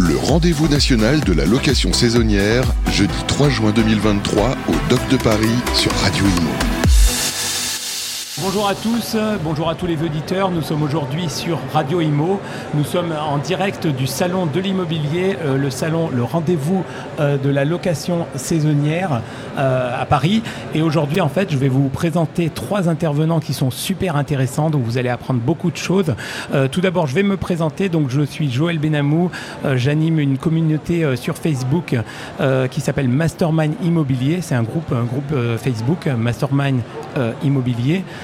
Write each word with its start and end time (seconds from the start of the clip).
Le 0.00 0.16
rendez-vous 0.16 0.68
national 0.68 1.18
de 1.24 1.32
la 1.32 1.44
location 1.44 1.92
saisonnière, 1.92 2.62
jeudi 2.92 3.12
3 3.26 3.48
juin 3.48 3.72
2023 3.72 4.56
au 4.68 4.88
Doc 4.88 5.00
de 5.10 5.16
Paris 5.16 5.56
sur 5.74 5.90
Radio 6.02 6.24
Imo. 6.24 6.77
Bonjour 8.40 8.68
à 8.68 8.74
tous, 8.76 9.16
bonjour 9.42 9.68
à 9.68 9.74
tous 9.74 9.86
les 9.86 10.00
auditeurs. 10.00 10.52
Nous 10.52 10.62
sommes 10.62 10.84
aujourd'hui 10.84 11.28
sur 11.28 11.58
Radio 11.72 12.00
Imo. 12.00 12.38
Nous 12.72 12.84
sommes 12.84 13.12
en 13.12 13.38
direct 13.38 13.88
du 13.88 14.06
salon 14.06 14.46
de 14.46 14.60
l'immobilier, 14.60 15.36
euh, 15.44 15.56
le 15.56 15.70
salon, 15.70 16.08
le 16.14 16.22
rendez-vous 16.22 16.84
euh, 17.18 17.36
de 17.36 17.50
la 17.50 17.64
location 17.64 18.26
saisonnière 18.36 19.22
euh, 19.58 20.00
à 20.00 20.06
Paris. 20.06 20.44
Et 20.72 20.82
aujourd'hui, 20.82 21.20
en 21.20 21.28
fait, 21.28 21.50
je 21.50 21.56
vais 21.56 21.68
vous 21.68 21.88
présenter 21.88 22.48
trois 22.48 22.88
intervenants 22.88 23.40
qui 23.40 23.54
sont 23.54 23.72
super 23.72 24.14
intéressants, 24.14 24.70
donc 24.70 24.84
vous 24.84 24.98
allez 24.98 25.08
apprendre 25.08 25.40
beaucoup 25.40 25.72
de 25.72 25.76
choses. 25.76 26.14
tout 26.70 26.80
d'abord, 26.80 27.08
je 27.08 27.14
vais 27.16 27.24
me 27.24 27.36
présenter. 27.36 27.88
Donc, 27.88 28.08
je 28.08 28.20
suis 28.20 28.50
Joël 28.52 28.78
Benamou. 28.78 29.30
J'anime 29.74 30.20
une 30.20 30.38
communauté 30.38 31.16
sur 31.16 31.36
Facebook 31.36 31.96
qui 32.70 32.80
s'appelle 32.80 33.08
Mastermind 33.08 33.74
Immobilier. 33.82 34.40
C'est 34.42 34.54
un 34.54 34.62
groupe, 34.62 34.92
un 34.92 35.04
groupe 35.04 35.34
Facebook, 35.58 36.06
Mastermind 36.06 36.80
Immobilier. 37.42 38.04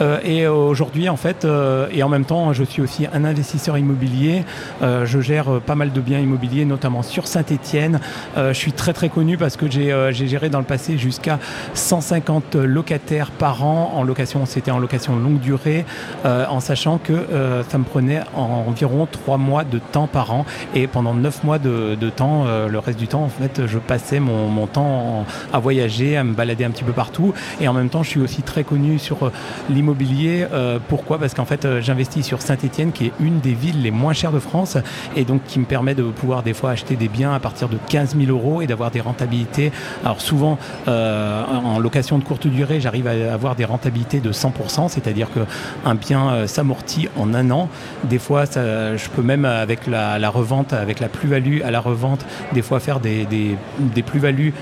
et 0.00 0.46
aujourd'hui, 0.46 1.08
en 1.08 1.16
fait, 1.16 1.44
euh, 1.44 1.86
et 1.92 2.02
en 2.02 2.08
même 2.08 2.24
temps, 2.24 2.52
je 2.52 2.64
suis 2.64 2.82
aussi 2.82 3.06
un 3.12 3.24
investisseur 3.24 3.78
immobilier. 3.78 4.44
Euh, 4.82 5.06
je 5.06 5.20
gère 5.20 5.60
pas 5.60 5.74
mal 5.74 5.92
de 5.92 6.00
biens 6.00 6.18
immobiliers, 6.18 6.64
notamment 6.64 7.02
sur 7.02 7.26
Saint-Étienne. 7.26 8.00
je 8.36 8.52
suis 8.52 8.72
très 8.72 8.92
très 8.92 9.08
connu 9.08 9.36
parce 9.36 9.56
que 9.56 9.70
j'ai 9.70 10.12
géré 10.26 10.48
dans 10.48 10.58
le 10.58 10.64
passé 10.64 10.98
jusqu'à 10.98 11.38
150 11.74 12.56
locataires 12.56 13.30
par 13.30 13.64
an 13.64 13.92
en 13.94 14.02
location. 14.02 14.46
C'était 14.46 14.70
en 14.70 14.78
location 14.78 15.16
longue 15.16 15.40
durée, 15.40 15.84
en 16.24 16.60
sachant 16.60 16.98
que 16.98 17.26
ça 17.68 17.78
me 17.78 17.84
prenait 17.84 18.22
environ 18.34 19.06
3 19.10 19.38
mois 19.38 19.64
de 19.64 19.78
temps 19.78 20.06
par 20.06 20.32
an. 20.32 20.44
Et 20.74 20.86
pendant 20.86 21.14
9 21.14 21.44
mois 21.44 21.58
de, 21.58 22.10
temps, 22.10 22.46
le 22.68 22.78
reste 22.78 22.98
du 22.98 23.08
temps, 23.08 23.22
en 23.22 23.28
fait, 23.28 23.66
je 23.66 23.78
passais 23.78 24.20
mon, 24.20 24.48
mon 24.48 24.66
temps 24.66 25.24
à 25.52 25.58
voyager, 25.58 26.16
à 26.16 26.24
me 26.24 26.34
balader 26.34 26.64
un 26.64 26.70
petit 26.70 26.84
peu 26.84 26.92
partout. 26.92 27.32
Et 27.60 27.68
en 27.68 27.72
même 27.72 27.88
temps, 27.88 28.02
je 28.02 28.10
suis 28.10 28.20
aussi 28.20 28.42
très 28.42 28.64
connu 28.64 28.98
sur 28.98 29.30
l'immobilier 29.70 29.83
Euh, 29.92 30.78
pourquoi? 30.88 31.18
Parce 31.18 31.34
qu'en 31.34 31.44
fait, 31.44 31.64
euh, 31.64 31.80
j'investis 31.80 32.24
sur 32.24 32.42
Saint-Etienne, 32.42 32.92
qui 32.92 33.06
est 33.06 33.12
une 33.20 33.40
des 33.40 33.52
villes 33.52 33.82
les 33.82 33.90
moins 33.90 34.12
chères 34.12 34.32
de 34.32 34.38
France, 34.38 34.78
et 35.16 35.24
donc 35.24 35.42
qui 35.44 35.58
me 35.58 35.64
permet 35.64 35.94
de 35.94 36.02
pouvoir 36.02 36.42
des 36.42 36.54
fois 36.54 36.70
acheter 36.70 36.96
des 36.96 37.08
biens 37.08 37.32
à 37.32 37.40
partir 37.40 37.68
de 37.68 37.78
15 37.88 38.16
000 38.16 38.30
euros 38.30 38.62
et 38.62 38.66
d'avoir 38.66 38.90
des 38.90 39.00
rentabilités. 39.00 39.72
Alors 40.04 40.20
souvent, 40.20 40.58
euh, 40.88 41.44
en 41.44 41.78
location 41.78 42.18
de 42.18 42.24
courte 42.24 42.46
durée, 42.46 42.80
j'arrive 42.80 43.06
à 43.06 43.32
avoir 43.32 43.56
des 43.56 43.64
rentabilités 43.64 44.20
de 44.20 44.32
100%, 44.32 44.88
c'est-à-dire 44.88 45.28
qu'un 45.32 45.94
bien 45.94 46.46
s'amortit 46.46 47.08
en 47.16 47.34
un 47.34 47.50
an. 47.50 47.68
Des 48.04 48.18
fois, 48.18 48.44
je 48.44 49.08
peux 49.10 49.22
même 49.22 49.44
avec 49.44 49.86
la, 49.86 50.30
revente, 50.30 50.72
avec 50.72 51.00
la 51.00 51.08
plus-value 51.08 51.60
à 51.62 51.70
la 51.70 51.80
revente, 51.80 52.24
des 52.52 52.62
fois 52.62 52.80
faire 52.80 53.00
des, 53.00 53.26
des, 53.26 54.02
plus-values 54.02 54.54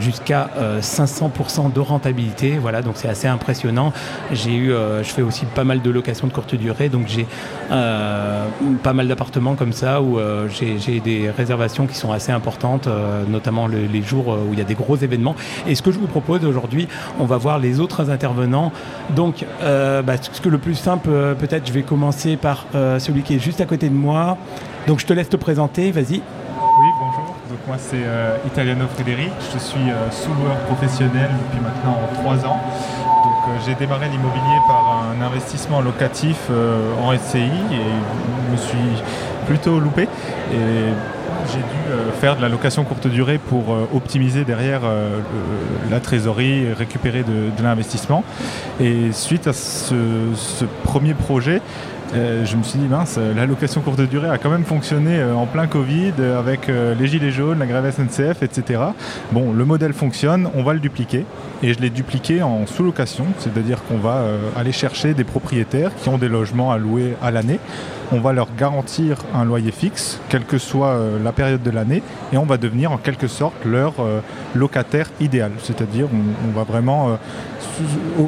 jusqu'à 0.00 0.50
500% 0.80 1.72
de 1.72 1.80
rentabilité. 1.80 2.58
Voilà, 2.58 2.82
donc 2.82 2.94
c'est 2.96 3.08
assez 3.08 3.28
impressionnant. 3.28 3.92
J'ai 4.30 4.54
eu, 4.54 4.72
euh, 4.72 5.02
je 5.02 5.10
fais 5.10 5.22
aussi 5.22 5.44
pas 5.46 5.64
mal 5.64 5.82
de 5.82 5.90
locations 5.90 6.26
de 6.26 6.32
courte 6.32 6.54
durée, 6.54 6.88
donc 6.88 7.06
j'ai 7.06 7.26
euh, 7.70 8.46
pas 8.82 8.92
mal 8.92 9.08
d'appartements 9.08 9.54
comme 9.54 9.72
ça 9.72 10.00
où 10.00 10.18
euh, 10.18 10.48
j'ai 10.48 11.00
des 11.00 11.30
réservations 11.30 11.86
qui 11.86 11.96
sont 11.96 12.12
assez 12.12 12.32
importantes, 12.32 12.88
notamment 13.28 13.66
les 13.66 14.02
jours 14.02 14.28
où 14.28 14.52
il 14.52 14.58
y 14.58 14.62
a 14.62 14.64
des 14.64 14.74
gros 14.74 14.96
événements. 14.96 15.34
Et 15.66 15.74
ce 15.74 15.82
que 15.82 15.90
je 15.90 15.98
vous 15.98 16.06
propose 16.06 16.44
aujourd'hui, 16.44 16.88
on 17.18 17.24
va 17.24 17.36
voir 17.36 17.58
les 17.58 17.80
autres 17.80 18.10
intervenants. 18.10 18.72
Donc, 19.10 19.44
bah, 19.60 20.14
ce 20.20 20.40
que 20.40 20.48
le 20.48 20.58
plus 20.58 20.74
simple, 20.74 21.10
peut-être, 21.38 21.66
je 21.66 21.72
vais 21.72 21.82
commencer 21.82 22.36
par 22.36 22.66
celui 22.72 23.22
qui 23.22 23.34
est 23.34 23.38
juste 23.38 23.60
à 23.60 23.66
côté 23.66 23.88
de 23.88 23.94
moi. 23.94 24.36
Donc, 24.86 25.00
je 25.00 25.06
te 25.06 25.12
laisse 25.12 25.28
te 25.28 25.36
présenter. 25.36 25.90
Vas-y. 25.90 26.20
Oui, 26.80 26.88
bonjour. 26.98 27.34
Donc 27.48 27.58
moi 27.66 27.76
c'est 27.78 28.02
Italiano 28.46 28.86
Frédéric, 28.94 29.30
je 29.52 29.58
suis 29.58 29.90
sous-loueur 30.10 30.56
professionnel 30.60 31.28
depuis 31.44 31.62
maintenant 31.62 31.98
trois 32.14 32.46
ans. 32.46 32.60
Euh, 33.52 33.58
j'ai 33.66 33.74
démarré 33.74 34.08
l'immobilier 34.08 34.58
par 34.66 35.06
un 35.10 35.24
investissement 35.24 35.80
locatif 35.80 36.38
euh, 36.50 36.92
en 37.02 37.16
SCI 37.16 37.38
et 37.38 37.76
je 38.46 38.52
me 38.52 38.56
suis 38.56 39.02
plutôt 39.46 39.78
loupé. 39.78 40.02
Et 40.02 40.56
j'ai 41.50 41.58
dû 41.58 41.90
euh, 41.90 42.12
faire 42.12 42.36
de 42.36 42.42
la 42.42 42.48
location 42.48 42.84
courte 42.84 43.06
durée 43.06 43.38
pour 43.38 43.76
optimiser 43.94 44.44
derrière 44.44 44.82
la 45.90 46.00
trésorerie 46.00 46.64
et 46.64 46.72
récupérer 46.72 47.22
de, 47.22 47.62
l'investissement. 47.62 48.24
Et 48.80 49.12
suite 49.12 49.46
à 49.46 49.52
ce, 49.52 49.94
premier 50.84 51.14
projet, 51.14 51.60
je 52.14 52.56
me 52.56 52.62
suis 52.62 52.78
dit, 52.78 52.86
mince, 52.86 53.18
la 53.34 53.46
location 53.46 53.80
courte 53.80 54.00
durée 54.02 54.28
a 54.28 54.38
quand 54.38 54.50
même 54.50 54.64
fonctionné 54.64 55.22
en 55.22 55.46
plein 55.46 55.66
Covid 55.66 56.12
avec 56.38 56.68
les 56.68 57.06
gilets 57.06 57.32
jaunes, 57.32 57.58
la 57.58 57.66
grève 57.66 57.90
SNCF, 57.90 58.42
etc. 58.42 58.80
Bon, 59.32 59.52
le 59.52 59.64
modèle 59.64 59.92
fonctionne, 59.92 60.48
on 60.54 60.62
va 60.62 60.74
le 60.74 60.80
dupliquer 60.80 61.24
et 61.62 61.74
je 61.74 61.80
l'ai 61.80 61.90
dupliqué 61.90 62.42
en 62.42 62.66
sous-location, 62.66 63.26
c'est-à-dire 63.38 63.84
qu'on 63.84 63.98
va 63.98 64.16
euh, 64.16 64.38
aller 64.56 64.72
chercher 64.72 65.14
des 65.14 65.24
propriétaires 65.24 65.94
qui 65.94 66.08
ont 66.08 66.18
des 66.18 66.28
logements 66.28 66.72
à 66.72 66.78
louer 66.78 67.14
à 67.22 67.30
l'année. 67.30 67.60
On 68.10 68.20
va 68.20 68.32
leur 68.32 68.48
garantir 68.58 69.18
un 69.32 69.44
loyer 69.44 69.70
fixe, 69.70 70.20
quelle 70.28 70.44
que 70.44 70.58
soit 70.58 70.88
euh, 70.88 71.22
la 71.22 71.32
période 71.32 71.62
de 71.62 71.70
l'année, 71.70 72.02
et 72.32 72.36
on 72.36 72.44
va 72.44 72.56
devenir 72.56 72.90
en 72.90 72.98
quelque 72.98 73.28
sorte 73.28 73.54
leur 73.64 73.94
euh, 74.00 74.20
locataire 74.54 75.08
idéal. 75.20 75.52
C'est-à-dire 75.62 76.08
on, 76.12 76.52
va 76.52 76.64
vraiment 76.64 77.18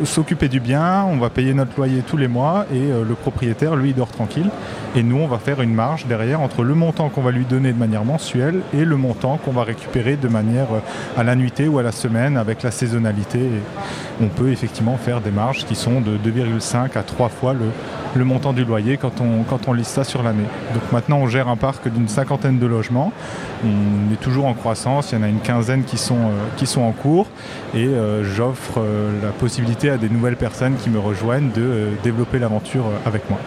s'occuper 0.05 0.49
du 0.49 0.61
bien, 0.61 1.05
on 1.05 1.19
va 1.19 1.29
payer 1.29 1.53
notre 1.53 1.77
loyer 1.77 2.03
tous 2.07 2.17
les 2.17 2.29
mois, 2.29 2.65
et 2.73 2.89
le 3.07 3.15
propriétaire, 3.15 3.77
lui, 3.77 3.93
dort 3.93 4.09
tranquille. 4.09 4.49
Et 4.97 5.03
nous, 5.03 5.19
on 5.19 5.27
va 5.27 5.39
faire 5.39 5.61
une 5.61 5.75
marge 5.75 6.07
derrière 6.07 6.41
entre 6.41 6.63
le 6.63 6.75
montant 6.75 7.11
qu'on 7.11 7.21
va 7.21 7.31
lui 7.31 7.45
donner 7.45 7.73
de 7.73 7.79
manière 7.79 8.05
mensuelle 8.05 8.61
et 8.73 8.85
le 8.85 8.97
montant 8.97 9.37
qu'on 9.37 9.53
va 9.53 9.65
récupérer 9.65 10.17
de 10.17 10.29
manière 10.29 10.69
à 11.17 11.25
la 11.25 11.35
nuitée 11.35 11.69
ou 11.69 11.79
à 11.79 11.83
la 11.83 11.93
semaine 11.93 12.37
avec 12.37 12.63
la 12.63 12.71
saisonnalité 12.71 13.24
on 14.21 14.29
peut 14.29 14.51
effectivement 14.51 14.97
faire 14.97 15.21
des 15.21 15.31
marges 15.31 15.65
qui 15.65 15.75
sont 15.75 16.01
de 16.01 16.17
2,5 16.17 16.97
à 16.97 17.03
3 17.03 17.29
fois 17.29 17.55
le, 17.55 18.25
montant 18.25 18.53
du 18.53 18.65
loyer 18.65 18.97
quand 18.97 19.21
on, 19.21 19.43
quand 19.43 19.73
liste 19.73 19.91
ça 19.91 20.05
sur 20.05 20.23
l'année. 20.23 20.47
Donc 20.73 20.83
maintenant 20.93 21.19
on 21.19 21.27
gère 21.27 21.49
un 21.49 21.57
parc 21.57 21.89
d'une 21.89 22.09
cinquantaine 22.09 22.59
de 22.59 22.67
logements. 22.67 23.13
On 23.65 24.13
est 24.13 24.21
toujours 24.21 24.47
en 24.47 24.55
croissance, 24.55 25.13
il 25.13 25.19
y 25.19 25.21
en 25.21 25.25
a 25.25 25.29
une 25.29 25.41
quinzaine 25.41 25.85
qui 25.85 25.97
sont, 25.97 26.17
euh, 26.17 26.81
en 26.81 26.93
cours 26.93 27.27
et 27.75 27.87
euh, 27.87 28.25
j'offre 28.25 28.79
euh, 28.79 29.11
la 29.23 29.31
possibilité 29.31 29.91
à 29.91 29.97
des 29.97 30.09
nouvelles 30.09 30.37
personnes 30.37 30.77
qui 30.77 30.91
me 30.91 30.99
rejoignent 30.99 31.51
de 31.51 31.91
développer 32.03 32.39
l'aventure 32.39 32.85
avec 33.07 33.29
moi. 33.31 33.39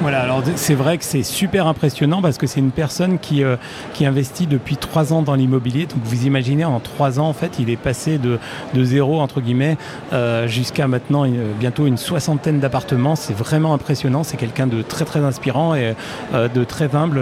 Voilà, 0.00 0.22
alors 0.22 0.42
c'est 0.56 0.74
vrai 0.74 0.98
que 0.98 1.04
c'est 1.04 1.22
super 1.22 1.66
impressionnant 1.66 2.20
parce 2.20 2.36
que 2.36 2.46
c'est 2.46 2.58
une 2.60 2.72
personne 2.72 3.18
qui, 3.18 3.44
euh, 3.44 3.56
qui 3.94 4.04
investit 4.04 4.46
depuis 4.46 4.76
trois 4.76 5.12
ans 5.12 5.22
dans 5.22 5.34
l'immobilier. 5.34 5.86
Donc 5.86 6.00
vous 6.02 6.26
imaginez, 6.26 6.64
en 6.64 6.80
trois 6.80 7.20
ans, 7.20 7.28
en 7.28 7.32
fait, 7.32 7.58
il 7.58 7.70
est 7.70 7.76
passé 7.76 8.18
de, 8.18 8.38
de 8.74 8.84
zéro, 8.84 9.20
entre 9.20 9.40
guillemets, 9.40 9.78
euh, 10.12 10.48
jusqu'à 10.48 10.88
maintenant 10.88 11.24
bientôt 11.58 11.86
une 11.86 11.96
soixantaine 11.96 12.58
d'appartements. 12.58 13.14
C'est 13.14 13.36
vraiment 13.36 13.72
impressionnant. 13.72 14.24
C'est 14.24 14.36
quelqu'un 14.36 14.66
de 14.66 14.82
très 14.82 15.04
très 15.04 15.20
inspirant 15.20 15.74
et 15.74 15.94
euh, 16.34 16.48
de 16.48 16.64
très 16.64 16.94
humble. 16.94 17.20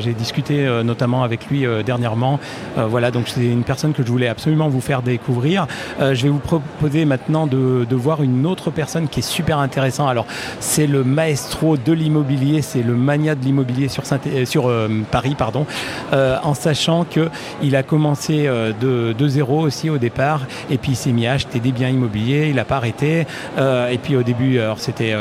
J'ai 0.00 0.14
discuté 0.14 0.66
notamment 0.82 1.22
avec 1.22 1.46
lui 1.46 1.64
dernièrement. 1.84 2.40
voilà, 2.76 3.10
donc 3.10 3.28
c'est 3.28 3.44
une 3.44 3.64
personne 3.64 3.92
que 3.92 4.02
je 4.04 4.10
voulais 4.10 4.28
absolument 4.28 4.68
vous 4.68 4.80
faire 4.80 5.02
découvrir. 5.02 5.66
je 6.00 6.22
vais 6.22 6.28
vous 6.28 6.38
proposer 6.38 7.04
maintenant 7.04 7.46
de, 7.46 7.86
de 7.88 7.96
voir 7.96 8.22
une 8.22 8.46
autre 8.46 8.70
personne 8.70 9.08
qui 9.08 9.20
est 9.20 9.22
super 9.22 9.58
intéressant. 9.58 10.08
Alors 10.08 10.26
c'est 10.60 10.86
le 10.86 11.04
maestro 11.04 11.76
de 11.76 11.92
l'immobilier 11.92 12.13
c'est 12.62 12.82
le 12.82 12.94
mania 12.94 13.34
de 13.34 13.44
l'immobilier 13.44 13.88
sur, 13.88 14.04
euh, 14.12 14.70
euh, 14.74 14.88
Paris, 15.10 15.34
pardon, 15.36 15.66
euh, 16.12 16.36
en 16.42 16.54
sachant 16.54 17.04
qu'il 17.04 17.76
a 17.76 17.82
commencé 17.82 18.48
de, 18.80 19.28
zéro 19.28 19.60
aussi 19.60 19.90
au 19.90 19.98
départ, 19.98 20.42
et 20.70 20.78
puis 20.78 20.92
il 20.92 20.96
s'est 20.96 21.12
mis 21.12 21.26
à 21.26 21.32
acheter 21.32 21.60
des 21.60 21.72
biens 21.72 21.88
immobiliers, 21.88 22.48
il 22.50 22.56
n'a 22.56 22.64
pas 22.64 22.76
arrêté, 22.76 23.26
et 23.58 23.98
puis 23.98 24.16
au 24.16 24.22
début, 24.22 24.58
c'était 24.76 25.14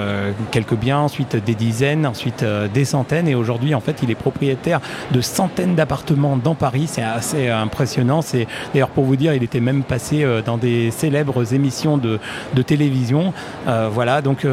quelques 0.51 0.75
biens, 0.75 0.99
ensuite 0.99 1.35
des 1.37 1.55
dizaines, 1.55 2.05
ensuite 2.05 2.45
des 2.73 2.85
centaines, 2.85 3.27
et 3.27 3.35
aujourd'hui, 3.35 3.73
en 3.73 3.79
fait, 3.79 3.99
il 4.03 4.11
est 4.11 4.15
propriétaire 4.15 4.81
de 5.11 5.21
centaines 5.21 5.75
d'appartements 5.75 6.37
dans 6.37 6.55
Paris, 6.55 6.85
c'est 6.87 7.01
assez 7.01 7.49
impressionnant. 7.49 8.21
C'est 8.21 8.47
d'ailleurs 8.73 8.89
pour 8.89 9.05
vous 9.05 9.15
dire, 9.15 9.33
il 9.33 9.43
était 9.43 9.61
même 9.61 9.83
passé 9.83 10.25
dans 10.45 10.57
des 10.57 10.91
célèbres 10.91 11.53
émissions 11.53 11.97
de, 11.97 12.19
de 12.53 12.61
télévision. 12.61 13.33
voilà, 13.65 14.21
donc 14.21 14.45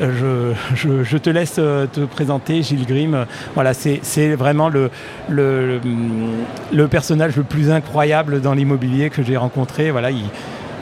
je, 0.00 1.16
te 1.16 1.30
laisse 1.30 1.56
euh, 1.58 1.86
te 1.86 2.00
présenter, 2.00 2.62
Gilles 2.62 2.86
Grimm. 2.86 3.26
Voilà, 3.54 3.72
c'est 3.74 4.34
vraiment 4.34 4.68
le, 4.68 4.90
le, 5.28 6.88
personnage 6.88 7.36
le 7.36 7.42
plus 7.42 7.70
incroyable 7.70 8.40
dans 8.40 8.54
l'immobilier 8.54 9.10
que 9.10 9.22
j'ai 9.22 9.36
rencontré. 9.36 9.90
Voilà, 9.90 10.08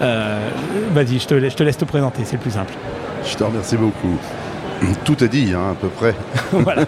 euh, 0.03 0.49
vas-y, 0.93 1.19
je 1.19 1.27
te, 1.27 1.49
je 1.49 1.55
te 1.55 1.63
laisse 1.63 1.77
te 1.77 1.85
présenter, 1.85 2.23
c'est 2.25 2.37
le 2.37 2.43
plus 2.43 2.53
simple. 2.53 2.73
Je 3.25 3.37
te 3.37 3.45
remercie 3.45 3.77
beaucoup. 3.77 4.19
Tout 5.05 5.23
est 5.23 5.29
dit, 5.29 5.53
hein, 5.55 5.73
à 5.73 5.75
peu 5.75 5.89
près. 5.89 6.15
voilà. 6.53 6.85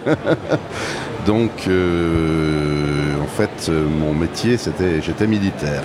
Donc, 1.27 1.51
euh, 1.69 3.15
en 3.23 3.27
fait, 3.27 3.71
mon 3.71 4.13
métier, 4.13 4.57
c'était, 4.57 5.01
j'étais 5.03 5.27
militaire. 5.27 5.83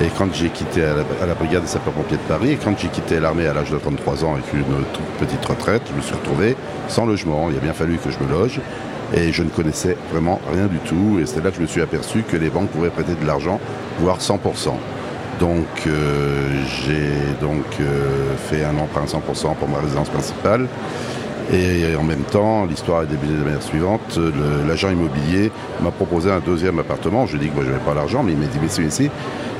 Et 0.00 0.08
quand 0.16 0.32
j'ai 0.32 0.48
quitté 0.48 0.84
à 0.84 1.26
la, 1.26 1.34
brigade 1.34 1.62
des 1.62 1.68
sapeurs-pompiers 1.68 2.18
de 2.18 2.22
Paris, 2.22 2.52
et 2.52 2.56
quand 2.56 2.78
j'ai 2.78 2.88
quitté 2.88 3.18
l'armée 3.18 3.46
à 3.46 3.54
l'âge 3.54 3.70
de 3.70 3.78
33 3.78 4.24
ans 4.24 4.34
avec 4.34 4.52
une 4.52 4.62
toute 4.92 5.26
petite 5.26 5.44
retraite, 5.44 5.82
je 5.90 5.96
me 5.96 6.00
suis 6.00 6.14
retrouvé 6.14 6.56
sans 6.86 7.04
logement. 7.04 7.48
Il 7.50 7.56
a 7.56 7.60
bien 7.60 7.72
fallu 7.72 7.98
que 7.98 8.10
je 8.10 8.18
me 8.24 8.30
loge. 8.30 8.60
Et 9.14 9.32
je 9.32 9.42
ne 9.42 9.48
connaissais 9.48 9.96
vraiment 10.12 10.38
rien 10.52 10.66
du 10.66 10.78
tout. 10.78 11.18
Et 11.20 11.26
c'est 11.26 11.42
là 11.42 11.50
que 11.50 11.56
je 11.56 11.62
me 11.62 11.66
suis 11.66 11.80
aperçu 11.80 12.22
que 12.22 12.36
les 12.36 12.50
banques 12.50 12.68
pouvaient 12.68 12.90
prêter 12.90 13.14
de 13.14 13.26
l'argent, 13.26 13.58
voire 13.98 14.18
100%. 14.18 14.74
Donc 15.40 15.66
euh, 15.86 16.62
j'ai 16.84 17.10
donc 17.40 17.64
euh, 17.80 18.36
fait 18.36 18.64
un 18.64 18.76
emprunt 18.78 19.04
100% 19.04 19.54
pour 19.54 19.68
ma 19.68 19.78
résidence 19.78 20.08
principale. 20.10 20.66
Et 21.52 21.96
en 21.96 22.02
même 22.02 22.24
temps, 22.24 22.66
l'histoire 22.66 23.02
est 23.02 23.06
débuté 23.06 23.32
de 23.32 23.38
la 23.38 23.44
manière 23.44 23.62
suivante. 23.62 24.18
L'agent 24.66 24.90
immobilier 24.90 25.50
m'a 25.80 25.90
proposé 25.90 26.30
un 26.30 26.40
deuxième 26.40 26.78
appartement. 26.78 27.26
Je 27.26 27.36
lui 27.36 27.38
ai 27.38 27.44
dit 27.44 27.50
que 27.50 27.54
moi 27.54 27.64
je 27.64 27.70
n'avais 27.70 27.84
pas 27.84 27.94
l'argent, 27.94 28.22
mais 28.22 28.32
il 28.32 28.38
m'a 28.38 28.46
dit 28.46 28.58
mais 28.60 28.68
celui-ci, 28.68 29.10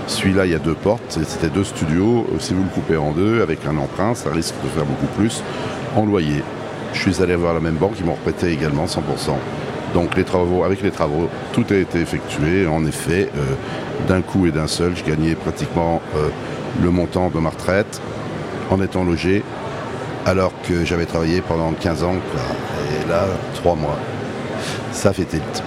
celui-là 0.07 0.45
il 0.45 0.53
y 0.53 0.55
a 0.55 0.59
deux 0.59 0.75
portes, 0.75 1.19
c'était 1.27 1.49
deux 1.49 1.65
studios. 1.65 2.27
Si 2.41 2.53
vous 2.53 2.63
le 2.63 2.69
coupez 2.69 2.99
en 2.99 3.13
deux 3.13 3.41
avec 3.41 3.61
un 3.67 3.79
emprunt, 3.79 4.15
ça 4.15 4.31
risque 4.31 4.55
de 4.63 4.69
faire 4.69 4.85
beaucoup 4.85 5.07
plus 5.17 5.43
en 5.97 6.05
loyer. 6.05 6.43
Je 6.93 7.11
suis 7.11 7.23
allé 7.23 7.35
voir 7.37 7.55
la 7.55 7.61
même 7.61 7.77
banque, 7.77 7.95
ils 7.99 8.05
m'ont 8.05 8.17
prêté 8.17 8.53
également 8.53 8.85
100%. 8.85 9.01
Donc 9.95 10.15
les 10.17 10.25
travaux, 10.25 10.65
avec 10.65 10.83
les 10.83 10.91
travaux, 10.91 11.29
tout 11.53 11.65
a 11.71 11.75
été 11.75 12.01
effectué. 12.01 12.67
En 12.67 12.85
effet, 12.85 13.31
euh, 13.37 13.55
d'un 14.07 14.21
coup 14.21 14.47
et 14.47 14.51
d'un 14.51 14.67
seul, 14.67 14.95
je 14.95 15.05
gagnais 15.05 15.35
pratiquement 15.35 16.03
euh, 16.17 16.29
le 16.83 16.91
montant 16.91 17.31
de 17.31 17.39
ma 17.39 17.51
retraite 17.51 18.01
en 18.71 18.83
étant 18.83 19.05
logé, 19.05 19.43
alors 20.29 20.53
que 20.63 20.85
j'avais 20.85 21.07
travaillé 21.07 21.41
pendant 21.41 21.73
15 21.73 22.05
ans, 22.05 22.15
et 22.15 23.09
là, 23.09 23.25
3 23.55 23.75
mois. 23.77 23.99
Ça 24.93 25.13
fait 25.15 25.25
tilt. 25.25 25.63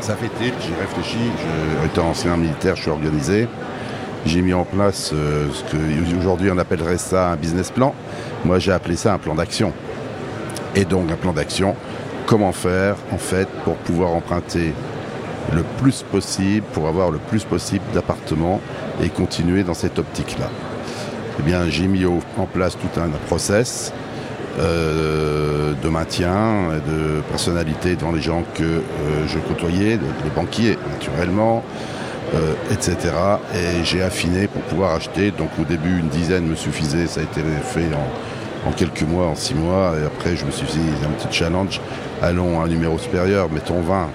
Ça 0.00 0.14
fait 0.14 0.30
tilt, 0.38 0.54
j'ai 0.60 0.80
réfléchi, 0.80 1.18
étant 1.84 2.08
ancien 2.08 2.36
militaire, 2.36 2.76
je 2.76 2.82
suis 2.82 2.90
organisé. 2.90 3.48
J'ai 4.24 4.40
mis 4.40 4.52
en 4.52 4.64
place 4.64 5.10
euh, 5.12 5.48
ce 5.52 5.64
qu'aujourd'hui 5.64 6.48
on 6.52 6.58
appellerait 6.58 6.98
ça 6.98 7.30
un 7.30 7.36
business 7.36 7.72
plan. 7.72 7.92
Moi 8.44 8.60
j'ai 8.60 8.70
appelé 8.70 8.94
ça 8.94 9.14
un 9.14 9.18
plan 9.18 9.34
d'action. 9.34 9.72
Et 10.76 10.84
donc 10.84 11.10
un 11.10 11.16
plan 11.16 11.32
d'action, 11.32 11.74
comment 12.26 12.52
faire 12.52 12.94
en 13.10 13.18
fait 13.18 13.48
pour 13.64 13.74
pouvoir 13.74 14.12
emprunter 14.12 14.74
le 15.52 15.64
plus 15.80 16.04
possible, 16.04 16.64
pour 16.72 16.86
avoir 16.86 17.10
le 17.10 17.18
plus 17.18 17.42
possible 17.44 17.84
d'appartements 17.92 18.60
et 19.02 19.08
continuer 19.08 19.64
dans 19.64 19.74
cette 19.74 19.98
optique-là. 19.98 20.48
Eh 21.38 21.42
bien, 21.42 21.68
j'ai 21.68 21.86
mis 21.86 22.04
en 22.04 22.46
place 22.52 22.76
tout 22.76 23.00
un 23.00 23.08
process 23.26 23.92
euh, 24.58 25.72
de 25.82 25.88
maintien, 25.88 26.68
de 26.86 27.22
personnalité 27.22 27.96
devant 27.96 28.12
les 28.12 28.20
gens 28.20 28.44
que 28.54 28.62
euh, 28.62 28.80
je 29.26 29.38
côtoyais, 29.38 29.98
les 30.24 30.30
banquiers 30.34 30.76
naturellement, 30.90 31.64
euh, 32.34 32.52
etc. 32.70 32.96
Et 33.54 33.84
j'ai 33.84 34.02
affiné 34.02 34.46
pour 34.46 34.60
pouvoir 34.62 34.94
acheter. 34.94 35.30
Donc 35.30 35.48
au 35.60 35.64
début, 35.64 35.98
une 35.98 36.08
dizaine 36.08 36.46
me 36.46 36.54
suffisait, 36.54 37.06
ça 37.06 37.20
a 37.20 37.22
été 37.22 37.40
fait 37.62 37.88
en, 37.94 38.68
en 38.68 38.72
quelques 38.72 39.02
mois, 39.02 39.26
en 39.26 39.34
six 39.34 39.54
mois. 39.54 39.94
Et 40.00 40.04
après, 40.04 40.36
je 40.36 40.44
me 40.44 40.50
suis 40.50 40.66
dit, 40.66 40.90
un 41.06 41.10
petit 41.12 41.34
challenge, 41.34 41.80
allons 42.20 42.60
à 42.60 42.64
un 42.64 42.68
numéro 42.68 42.98
supérieur, 42.98 43.48
mettons 43.50 43.80
20 43.80 44.08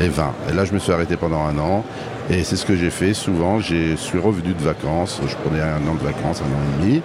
et 0.00 0.08
20. 0.08 0.32
Et 0.50 0.54
là, 0.54 0.64
je 0.64 0.72
me 0.72 0.78
suis 0.78 0.92
arrêté 0.92 1.16
pendant 1.16 1.44
un 1.44 1.58
an. 1.58 1.84
Et 2.28 2.42
c'est 2.42 2.56
ce 2.56 2.66
que 2.66 2.74
j'ai 2.74 2.90
fait 2.90 3.14
souvent. 3.14 3.60
Je 3.60 3.94
suis 3.96 4.18
revenu 4.18 4.52
de 4.52 4.62
vacances. 4.62 5.20
Je 5.26 5.36
prenais 5.36 5.62
un 5.62 5.86
an 5.88 5.94
de 5.94 6.04
vacances, 6.04 6.42
un 6.42 6.44
an 6.44 6.80
et 6.80 6.84
demi. 6.84 7.02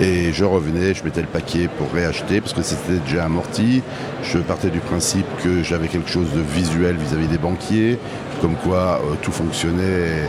Et 0.00 0.32
je 0.32 0.44
revenais, 0.44 0.94
je 0.94 1.04
mettais 1.04 1.20
le 1.20 1.26
paquet 1.26 1.68
pour 1.78 1.90
réacheter 1.92 2.40
parce 2.40 2.52
que 2.52 2.62
c'était 2.62 2.98
déjà 3.04 3.24
amorti. 3.24 3.82
Je 4.22 4.38
partais 4.38 4.70
du 4.70 4.80
principe 4.80 5.26
que 5.42 5.62
j'avais 5.62 5.88
quelque 5.88 6.10
chose 6.10 6.32
de 6.34 6.40
visuel 6.40 6.96
vis-à-vis 6.96 7.28
des 7.28 7.38
banquiers, 7.38 7.98
comme 8.40 8.56
quoi 8.56 9.00
euh, 9.02 9.14
tout 9.22 9.32
fonctionnait 9.32 10.28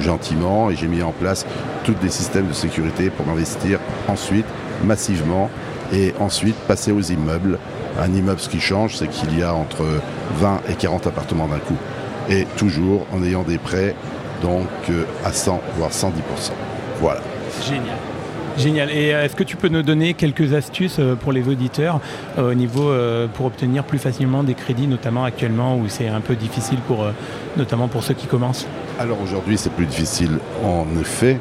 gentiment 0.00 0.70
et 0.70 0.76
j'ai 0.76 0.88
mis 0.88 1.02
en 1.02 1.12
place 1.12 1.46
tous 1.84 1.94
des 1.94 2.08
systèmes 2.08 2.48
de 2.48 2.52
sécurité 2.52 3.10
pour 3.10 3.28
investir 3.28 3.78
ensuite 4.08 4.46
massivement 4.84 5.48
et 5.92 6.12
ensuite 6.18 6.56
passer 6.66 6.90
aux 6.90 7.00
immeubles 7.00 7.60
un 8.00 8.12
immeuble, 8.12 8.40
ce 8.40 8.48
qui 8.48 8.60
change, 8.60 8.96
c'est 8.96 9.06
qu'il 9.06 9.38
y 9.38 9.42
a 9.42 9.54
entre 9.54 9.84
20 10.38 10.62
et 10.68 10.74
40 10.74 11.06
appartements 11.06 11.46
d'un 11.46 11.58
coup. 11.58 11.76
Et 12.28 12.46
toujours 12.56 13.06
en 13.12 13.22
ayant 13.22 13.42
des 13.42 13.58
prêts, 13.58 13.94
donc 14.42 14.68
euh, 14.90 15.04
à 15.24 15.32
100, 15.32 15.60
voire 15.76 15.90
110%. 15.90 16.10
Voilà. 17.00 17.20
Génial. 17.62 17.96
Génial. 18.56 18.90
Et 18.90 19.12
euh, 19.12 19.24
est-ce 19.24 19.34
que 19.34 19.42
tu 19.42 19.56
peux 19.56 19.68
nous 19.68 19.82
donner 19.82 20.14
quelques 20.14 20.54
astuces 20.54 20.98
euh, 20.98 21.16
pour 21.16 21.32
les 21.32 21.48
auditeurs 21.48 22.00
au 22.38 22.54
niveau 22.54 22.92
pour 23.34 23.46
obtenir 23.46 23.84
plus 23.84 23.98
facilement 23.98 24.42
des 24.42 24.54
crédits, 24.54 24.86
notamment 24.86 25.24
actuellement 25.24 25.76
où 25.76 25.88
c'est 25.88 26.08
un 26.08 26.20
peu 26.20 26.34
difficile 26.34 26.78
pour, 26.86 27.06
notamment 27.56 27.88
pour 27.88 28.02
ceux 28.04 28.14
qui 28.14 28.26
commencent? 28.26 28.66
Alors 28.98 29.18
aujourd'hui 29.22 29.58
c'est 29.58 29.72
plus 29.72 29.86
difficile 29.86 30.38
en 30.64 30.86
effet, 31.00 31.38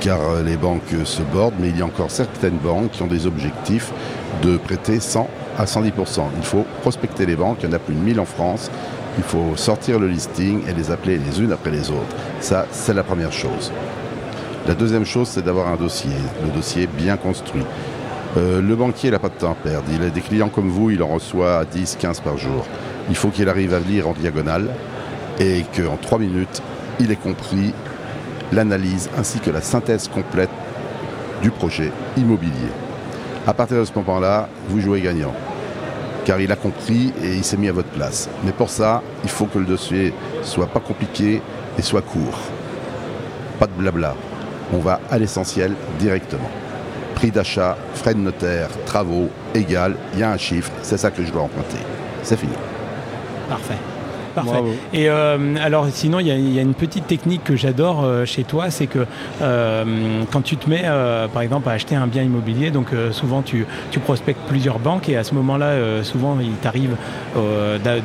car 0.00 0.42
les 0.44 0.56
banques 0.56 0.94
se 1.04 1.22
bordent, 1.22 1.54
mais 1.60 1.68
il 1.68 1.78
y 1.78 1.82
a 1.82 1.84
encore 1.84 2.10
certaines 2.10 2.56
banques 2.56 2.92
qui 2.92 3.02
ont 3.02 3.06
des 3.06 3.26
objectifs 3.26 3.92
de 4.42 4.56
prêter 4.56 5.00
100 5.00 5.28
à 5.58 5.64
110%. 5.64 5.90
Il 6.36 6.44
faut 6.44 6.64
prospecter 6.80 7.26
les 7.26 7.36
banques, 7.36 7.58
il 7.62 7.68
y 7.68 7.72
en 7.72 7.74
a 7.74 7.78
plus 7.78 7.94
de 7.94 8.00
1000 8.00 8.20
en 8.20 8.24
France. 8.24 8.70
Il 9.18 9.24
faut 9.24 9.56
sortir 9.56 9.98
le 9.98 10.06
listing 10.06 10.62
et 10.68 10.72
les 10.72 10.92
appeler 10.92 11.18
les 11.18 11.42
unes 11.42 11.52
après 11.52 11.72
les 11.72 11.90
autres. 11.90 12.16
Ça, 12.40 12.66
c'est 12.70 12.94
la 12.94 13.02
première 13.02 13.32
chose. 13.32 13.72
La 14.66 14.74
deuxième 14.74 15.04
chose, 15.04 15.28
c'est 15.28 15.44
d'avoir 15.44 15.66
un 15.68 15.76
dossier, 15.76 16.12
le 16.44 16.50
dossier 16.50 16.86
bien 16.86 17.16
construit. 17.16 17.64
Euh, 18.36 18.62
le 18.62 18.76
banquier 18.76 19.10
n'a 19.10 19.18
pas 19.18 19.28
de 19.28 19.34
temps 19.34 19.50
à 19.50 19.54
perdre. 19.56 19.88
Il 19.92 20.02
a 20.04 20.10
des 20.10 20.20
clients 20.20 20.48
comme 20.48 20.68
vous, 20.68 20.90
il 20.90 21.02
en 21.02 21.08
reçoit 21.08 21.64
10, 21.64 21.96
15 21.98 22.20
par 22.20 22.38
jour. 22.38 22.64
Il 23.08 23.16
faut 23.16 23.30
qu'il 23.30 23.48
arrive 23.48 23.74
à 23.74 23.80
lire 23.80 24.06
en 24.06 24.12
diagonale 24.12 24.68
et 25.40 25.64
qu'en 25.76 25.96
3 25.96 26.20
minutes, 26.20 26.62
il 27.00 27.10
ait 27.10 27.16
compris 27.16 27.74
l'analyse 28.52 29.10
ainsi 29.18 29.40
que 29.40 29.50
la 29.50 29.62
synthèse 29.62 30.06
complète 30.06 30.50
du 31.42 31.50
projet 31.50 31.90
immobilier. 32.16 32.70
À 33.48 33.52
partir 33.52 33.78
de 33.78 33.84
ce 33.84 33.92
moment-là, 33.96 34.48
vous 34.68 34.80
jouez 34.80 35.00
gagnant 35.00 35.34
car 36.28 36.42
il 36.42 36.52
a 36.52 36.56
compris 36.56 37.10
et 37.22 37.36
il 37.36 37.42
s'est 37.42 37.56
mis 37.56 37.70
à 37.70 37.72
votre 37.72 37.88
place. 37.88 38.28
Mais 38.44 38.52
pour 38.52 38.68
ça, 38.68 39.02
il 39.24 39.30
faut 39.30 39.46
que 39.46 39.58
le 39.58 39.64
dossier 39.64 40.12
soit 40.42 40.66
pas 40.66 40.78
compliqué 40.78 41.40
et 41.78 41.80
soit 41.80 42.02
court. 42.02 42.38
Pas 43.58 43.66
de 43.66 43.72
blabla. 43.72 44.14
On 44.74 44.78
va 44.78 45.00
à 45.10 45.16
l'essentiel 45.16 45.72
directement. 45.98 46.50
Prix 47.14 47.30
d'achat, 47.30 47.78
frais 47.94 48.12
de 48.12 48.20
notaire, 48.20 48.68
travaux, 48.84 49.30
égal, 49.54 49.96
il 50.12 50.18
y 50.18 50.22
a 50.22 50.30
un 50.30 50.36
chiffre, 50.36 50.70
c'est 50.82 50.98
ça 50.98 51.10
que 51.10 51.24
je 51.24 51.32
dois 51.32 51.40
emprunter. 51.40 51.80
C'est 52.22 52.36
fini. 52.36 52.52
Parfait. 53.48 53.97
Parfait. 54.44 54.62
Et 54.92 55.08
euh, 55.08 55.54
alors, 55.60 55.86
sinon, 55.90 56.20
il 56.20 56.26
y, 56.26 56.58
a 56.58 56.62
une 56.62 56.74
petite 56.74 57.06
technique 57.06 57.44
que 57.44 57.56
j'adore 57.56 58.04
euh, 58.04 58.24
chez 58.24 58.44
toi, 58.44 58.70
c'est 58.70 58.86
que 58.86 59.06
euh, 59.42 59.84
quand 60.30 60.42
tu 60.42 60.56
te 60.56 60.68
mets, 60.68 60.84
par 61.32 61.42
exemple, 61.42 61.68
à 61.68 61.72
acheter 61.72 61.94
un 61.94 62.06
bien 62.06 62.22
immobilier, 62.22 62.70
donc 62.70 62.88
souvent 63.12 63.42
tu, 63.42 63.66
tu, 63.90 63.98
prospectes 63.98 64.40
plusieurs 64.48 64.78
banques 64.78 65.08
et 65.08 65.16
à 65.16 65.24
ce 65.24 65.34
moment-là, 65.34 66.02
souvent 66.02 66.38
il 66.40 66.52
t'arrive 66.52 66.96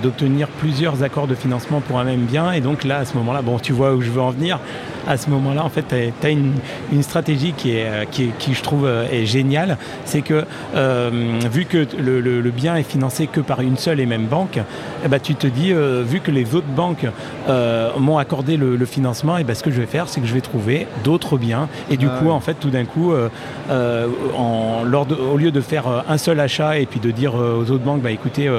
d'obtenir 0.02 0.48
plusieurs 0.48 1.04
accords 1.04 1.28
de 1.28 1.36
financement 1.36 1.82
pour 1.82 2.00
un 2.00 2.04
même 2.04 2.26
bien. 2.26 2.52
Et 2.52 2.62
donc 2.62 2.84
là, 2.84 3.00
à 3.00 3.06
ce 3.06 3.16
moment-là, 3.18 3.42
bon, 3.42 3.60
tu 3.60 3.74
vois 3.74 3.94
où 3.94 4.02
je 4.02 4.10
veux 4.10 4.22
en 4.22 4.32
venir 4.32 4.60
à 5.07 5.17
ce 5.17 5.29
moment-là, 5.29 5.63
en 5.63 5.69
fait, 5.69 5.86
tu 5.89 6.27
as, 6.27 6.29
une, 6.29 6.53
stratégie 7.01 7.53
qui, 7.55 7.72
est, 7.72 8.10
qui, 8.12 8.53
je 8.53 8.62
trouve, 8.62 8.86
euh, 8.86 9.05
est 9.12 9.25
géniale. 9.25 9.77
C'est 10.05 10.22
que, 10.22 10.45
euh, 10.75 11.39
vu 11.51 11.65
que 11.65 11.86
le, 11.98 12.51
bien 12.51 12.75
est 12.75 12.83
financé 12.83 13.27
que 13.27 13.39
par 13.39 13.62
une 13.62 13.77
seule 13.77 14.00
et 14.00 14.05
même 14.05 14.25
banque, 14.25 14.60
eh 15.03 15.07
ben, 15.07 15.19
tu 15.19 15.36
te 15.36 15.48
dis, 15.48 15.74
euh, 15.74 16.03
vu 16.05 16.19
que 16.19 16.31
les 16.31 16.55
autres 16.55 16.67
banques 16.67 17.05
m'ont 17.98 18.17
accordé 18.17 18.57
le, 18.57 18.83
financement, 18.86 19.38
et 19.38 19.41
eh 19.41 19.43
ben, 19.43 19.55
ce 19.55 19.63
que 19.63 19.72
je 19.72 19.79
vais 19.79 19.88
faire, 19.88 20.07
c'est 20.07 20.19
que 20.22 20.27
je 20.27 20.33
vais 20.33 20.41
trouver 20.41 20.88
d'autres 21.03 21.38
biens. 21.38 21.69
Et 21.89 21.98
du 21.98 22.07
coup, 22.07 22.29
en 22.29 22.39
fait, 22.39 22.55
tout 22.55 22.69
d'un 22.69 22.86
coup, 22.86 23.13
en, 23.72 24.83
au 24.83 25.38
lieu 25.38 25.51
de 25.51 25.62
faire 25.62 26.03
un 26.07 26.17
seul 26.17 26.39
achat 26.39 26.79
et 26.79 26.86
puis 26.86 27.00
de 27.00 27.12
dire 27.12 27.36
aux 27.36 27.72
autres 27.72 27.83
banques, 27.83 28.01
bah, 28.01 28.12
écoutez, 28.12 28.51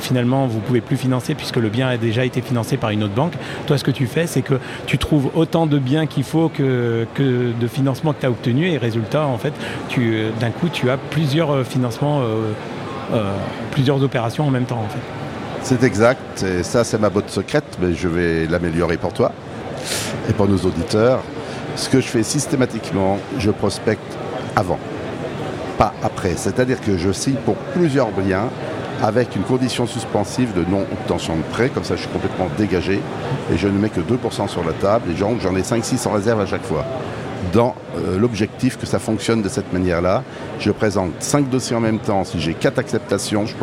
finalement, 0.00 0.46
vous 0.46 0.60
pouvez 0.60 0.80
plus 0.80 0.96
financer 0.96 1.34
puisque 1.34 1.56
le 1.56 1.68
bien 1.68 1.88
a 1.88 1.96
déjà 1.96 2.24
été 2.24 2.40
financé 2.40 2.76
par 2.76 2.90
une 2.90 3.02
autre 3.02 3.14
banque, 3.14 3.32
toi, 3.66 3.78
ce 3.78 3.84
que 3.84 3.90
tu 3.90 4.06
fais, 4.06 4.26
c'est 4.26 4.42
que 4.42 4.58
tu 4.86 4.98
trouves 4.98 5.17
autant 5.34 5.66
de 5.66 5.78
biens 5.78 6.06
qu'il 6.06 6.24
faut 6.24 6.48
que, 6.48 7.06
que 7.14 7.52
de 7.52 7.66
financement 7.66 8.12
que 8.12 8.20
tu 8.20 8.26
as 8.26 8.30
obtenu 8.30 8.68
et 8.68 8.78
résultat 8.78 9.26
en 9.26 9.38
fait 9.38 9.52
tu 9.88 10.26
d'un 10.40 10.50
coup 10.50 10.68
tu 10.68 10.90
as 10.90 10.96
plusieurs 10.96 11.50
euh, 11.50 11.64
financements 11.64 12.20
euh, 12.20 12.52
euh, 13.12 13.32
plusieurs 13.70 14.02
opérations 14.02 14.46
en 14.46 14.50
même 14.50 14.64
temps 14.64 14.82
en 14.84 14.88
fait. 14.88 15.00
C'est 15.62 15.82
exact 15.82 16.42
et 16.42 16.62
ça 16.62 16.84
c'est 16.84 16.98
ma 16.98 17.10
botte 17.10 17.30
secrète 17.30 17.78
mais 17.80 17.94
je 17.94 18.08
vais 18.08 18.46
l'améliorer 18.46 18.96
pour 18.96 19.12
toi 19.12 19.32
et 20.28 20.32
pour 20.32 20.48
nos 20.48 20.58
auditeurs. 20.58 21.20
Ce 21.76 21.88
que 21.88 22.00
je 22.00 22.08
fais 22.08 22.24
systématiquement, 22.24 23.18
je 23.38 23.50
prospecte 23.50 24.18
avant, 24.56 24.80
pas 25.78 25.94
après. 26.02 26.34
C'est-à-dire 26.36 26.80
que 26.80 26.96
je 26.96 27.12
signe 27.12 27.36
pour 27.44 27.54
plusieurs 27.54 28.10
biens 28.10 28.48
avec 29.02 29.36
une 29.36 29.42
condition 29.42 29.86
suspensive 29.86 30.52
de 30.54 30.64
non-obtention 30.68 31.36
de 31.36 31.42
prêt, 31.42 31.68
comme 31.68 31.84
ça 31.84 31.96
je 31.96 32.02
suis 32.02 32.10
complètement 32.10 32.48
dégagé 32.58 33.00
et 33.52 33.56
je 33.56 33.68
ne 33.68 33.78
mets 33.78 33.90
que 33.90 34.00
2% 34.00 34.48
sur 34.48 34.64
la 34.64 34.72
table 34.72 35.10
et 35.10 35.16
j'en 35.16 35.56
ai 35.56 35.62
5-6 35.62 36.08
en 36.08 36.12
réserve 36.12 36.40
à 36.40 36.46
chaque 36.46 36.64
fois. 36.64 36.84
Dans 37.52 37.76
euh, 37.96 38.18
l'objectif 38.18 38.76
que 38.76 38.84
ça 38.84 38.98
fonctionne 38.98 39.42
de 39.42 39.48
cette 39.48 39.72
manière-là, 39.72 40.22
je 40.58 40.70
présente 40.70 41.12
5 41.20 41.48
dossiers 41.48 41.76
en 41.76 41.80
même 41.80 42.00
temps. 42.00 42.24
Si 42.24 42.40
j'ai 42.40 42.52
4 42.52 42.78
acceptations, 42.78 43.46
je 43.46 43.54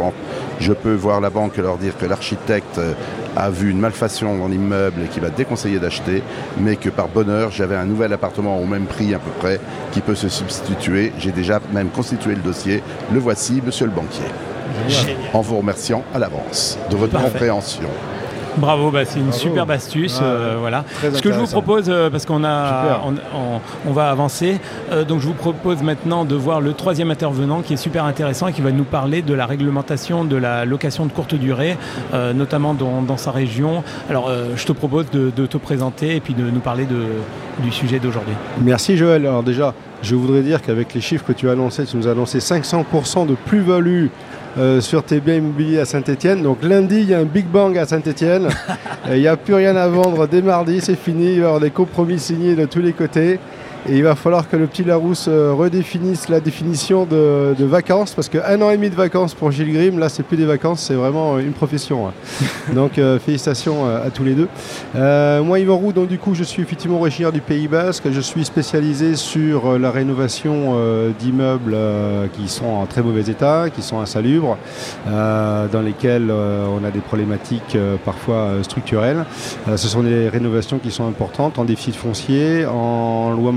je 0.60 0.74
peux 0.74 0.94
voir 0.94 1.20
la 1.20 1.30
banque 1.30 1.58
et 1.60 1.62
leur 1.62 1.77
dire 1.77 1.98
que 1.98 2.06
l'architecte 2.06 2.77
euh, 2.77 2.94
a 3.36 3.50
vu 3.50 3.70
une 3.70 3.80
malfaçon 3.80 4.38
dans 4.38 4.48
l'immeuble 4.48 5.01
et 5.04 5.08
qui 5.08 5.20
m'a 5.20 5.30
déconseillé 5.30 5.80
d'acheter, 5.80 6.24
mais 6.58 6.77
que 6.77 6.89
par 6.89 7.10
bonheur, 7.10 7.51
j'avais 7.51 7.75
un 7.75 7.86
nouvel 7.86 8.13
appartement 8.13 8.58
au 8.58 8.65
même 8.65 8.86
prix 8.86 9.13
à 9.13 9.20
peu 9.20 9.32
près 9.39 9.60
qui 9.92 10.00
peut 10.00 10.15
se 10.15 10.30
substituer. 10.30 11.12
J'ai 11.20 11.32
déjà 11.32 11.60
même 11.74 11.89
constitué 11.89 12.34
le 12.34 12.42
dossier. 12.42 12.82
Le 13.13 13.20
voici, 13.20 13.62
monsieur 13.63 13.86
le 13.86 13.92
banquier. 13.92 14.24
En 15.34 15.41
vous 15.41 15.57
remerciant 15.57 16.03
à 16.13 16.19
l'avance 16.19 16.77
de 16.89 16.95
votre 16.95 17.19
compréhension. 17.19 17.89
Bravo, 18.57 18.89
bah, 18.89 19.03
c'est 19.05 19.19
une 19.19 19.34
superbe 19.34 19.72
astuce. 19.72 20.19
Euh, 20.22 20.55
voilà. 20.60 20.86
Ce 21.01 21.22
que 21.22 21.31
je 21.31 21.39
vous 21.39 21.48
propose, 21.48 21.86
euh, 21.89 22.10
parce 22.10 22.25
qu'on 22.25 22.43
a, 22.43 23.01
on, 23.86 23.91
va 23.91 24.10
avancer, 24.10 24.60
euh, 24.91 25.03
donc 25.03 25.19
je 25.19 25.27
vous 25.27 25.34
propose 25.34 25.81
maintenant 25.81 26.25
de 26.25 26.36
voir 26.36 26.62
le 26.62 26.74
troisième 26.74 27.12
intervenant 27.12 27.62
qui 27.62 27.74
est 27.74 27.77
super 27.77 28.05
intéressant 28.05 28.48
et 28.48 28.53
qui 28.53 28.62
va 28.62 28.72
nous 28.72 28.84
parler 28.84 29.22
de 29.22 29.34
la 29.34 29.45
réglementation 29.45 30.24
de 30.24 30.38
la 30.38 30.65
location 30.65 31.05
de 31.05 31.12
courte 31.12 31.36
durée, 31.36 31.77
notamment 32.34 32.74
dans, 32.74 33.17
sa 33.17 33.31
région. 33.31 33.84
Alors, 34.10 34.31
je 34.55 34.65
te 34.65 34.72
propose 34.72 35.10
de, 35.12 35.45
te 35.45 35.57
présenter 35.57 36.15
et 36.15 36.19
puis 36.19 36.34
de 36.34 36.50
nous 36.50 36.60
parler 36.60 36.86
de, 36.86 37.05
du 37.63 37.72
sujet 37.72 38.00
d'aujourd'hui. 38.00 38.34
Merci 38.62 38.98
Joël. 38.98 39.25
Alors 39.25 39.43
déjà, 39.43 39.74
je 40.01 40.15
voudrais 40.15 40.41
dire 40.41 40.62
qu'avec 40.62 40.93
les 40.93 41.01
chiffres 41.01 41.25
que 41.25 41.34
tu 41.34 41.50
as 41.50 41.53
annoncés, 41.53 41.86
tu 41.86 41.98
nous 41.98 42.07
as 42.07 42.12
annoncé 42.12 42.39
500% 42.39 43.27
de 43.27 43.36
plus-value 43.36 44.07
euh, 44.58 44.80
sur 44.80 45.04
tes 45.04 45.20
biens 45.20 45.36
immobiliers 45.36 45.80
à 45.80 45.86
Saint-Etienne. 45.86 46.42
Donc 46.42 46.64
lundi, 46.64 47.02
il 47.02 47.10
y 47.10 47.14
a 47.14 47.20
un 47.20 47.26
Big 47.26 47.46
Bang 47.46 47.78
à 47.78 47.86
Saint-Etienne. 47.86 48.48
Il 49.12 49.20
n'y 49.20 49.28
a 49.28 49.38
plus 49.38 49.54
rien 49.54 49.76
à 49.76 49.88
vendre 49.88 50.28
dès 50.28 50.42
mardi, 50.42 50.82
c'est 50.82 50.96
fini. 50.96 51.34
Il 51.34 51.36
va 51.36 51.36
y 51.36 51.46
avoir 51.46 51.60
des 51.60 51.70
compromis 51.70 52.18
signés 52.18 52.56
de 52.56 52.66
tous 52.66 52.80
les 52.80 52.94
côtés. 52.94 53.40
Et 53.88 53.98
il 53.98 54.04
va 54.04 54.15
falloir 54.15 54.50
que 54.50 54.58
le 54.58 54.65
petit 54.65 54.84
Larousse 54.84 55.27
euh, 55.27 55.54
redéfinisse 55.54 56.27
la 56.27 56.39
définition 56.39 57.06
de, 57.06 57.54
vacances, 57.60 58.15
parce 58.15 58.30
qu'un 58.30 58.60
an 58.63 58.72
et 58.72 58.77
demi 58.77 58.89
de 58.89 58.96
vacances 58.96 59.36
pour 59.36 59.51
Gilles 59.51 59.72
Grimm, 59.72 60.00
là, 60.00 60.10
c'est 60.10 60.24
plus 60.24 60.38
des 60.38 60.46
vacances, 60.46 60.82
c'est 60.82 60.96
vraiment 60.96 61.38
une 61.38 61.51
profession. 61.51 62.08
Hein. 62.08 62.13
donc, 62.74 62.98
euh, 62.98 63.20
félicitations 63.20 63.86
à, 63.86 64.10
tous 64.10 64.24
les 64.24 64.34
deux. 64.34 64.48
Euh, 64.96 65.44
moi, 65.44 65.60
Yvan 65.60 65.77
Roux, 65.77 65.94
donc 65.94 66.08
du 66.08 66.18
coup, 66.18 66.34
je 66.34 66.44
suis 66.44 66.63
effectivement 66.63 66.98
originaire 66.98 67.32
du 67.32 67.42
Pays 67.42 67.68
Basque. 67.68 68.06
Je 68.12 68.22
suis 68.22 68.44
spécialisé 68.44 69.15
sur 69.15 69.77
la 69.77 69.92
rénovation 69.92 70.75
d'immeubles 71.20 71.77
qui 72.34 72.48
sont 72.48 72.65
en 72.65 72.86
très 72.86 73.04
mauvais 73.04 73.30
état, 73.30 73.70
qui 73.70 73.82
sont 73.82 74.00
insalubres, 74.00 74.58
dans 75.06 75.82
lesquels 75.84 76.32
on 76.32 76.84
a 76.84 76.92
des 76.92 77.00
problématiques 77.00 77.77
parfois 78.04 78.50
structurelles. 78.63 79.25
ce 79.68 79.88
sont 79.88 80.04
des 80.04 80.30
rénovations 80.30 80.80
qui 80.80 80.92
sont 80.92 81.08
importantes 81.08 81.60
en 81.60 81.65
déficit 81.65 81.96
foncier, 81.96 82.65
en 82.65 83.32
loi 83.32 83.51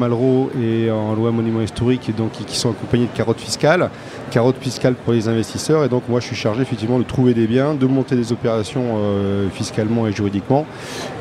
Et 0.61 0.91
en 0.91 1.15
loi 1.15 1.31
monument 1.31 1.61
historique, 1.61 2.13
qui 2.47 2.57
sont 2.57 2.71
accompagnés 2.71 3.07
de 3.07 3.17
carottes 3.17 3.41
fiscales, 3.41 3.91
carottes 4.31 4.59
fiscales 4.61 4.95
pour 4.95 5.13
les 5.13 5.29
investisseurs. 5.29 5.85
Et 5.85 5.89
donc 5.89 6.09
moi 6.09 6.21
je 6.21 6.27
suis 6.27 6.37
chargé 6.37 6.63
effectivement 6.63 6.99
de 6.99 7.05
trouver 7.05 7.35
des 7.35 7.47
biens, 7.47 7.75
de 7.75 7.87
monter 7.87 8.17
des 8.17 8.33
opérations 8.33 8.97
euh, 8.97 9.49
fiscalement 9.51 10.07
et 10.07 10.13
juridiquement, 10.13 10.67